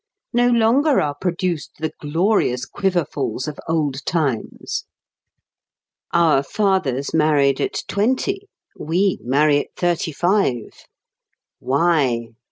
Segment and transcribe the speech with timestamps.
[0.33, 4.85] No longer are produced the glorious "quiverfuls" of old times!
[6.11, 10.69] Our fathers married at twenty; we marry at thirty five.
[11.59, 12.29] Why?